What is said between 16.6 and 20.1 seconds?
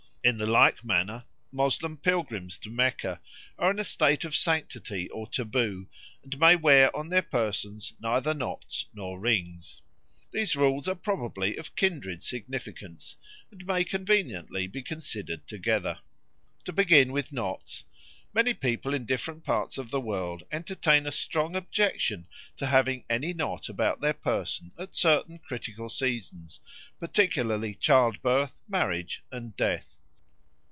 To begin with knots, many people in different parts of the